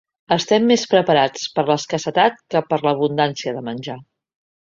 Estem 0.35 0.63
més 0.69 0.85
preparats 0.93 1.43
per 1.57 1.61
a 1.65 1.65
l’escassetat 1.67 2.41
que 2.55 2.63
per 2.71 2.79
a 2.83 2.85
l’abundància 2.87 3.57
de 3.59 3.65
menjar. 3.71 4.01